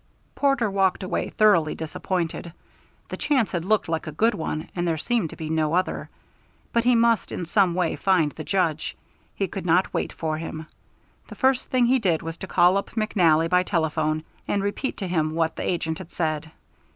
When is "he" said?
6.85-6.95, 9.35-9.47, 11.85-11.99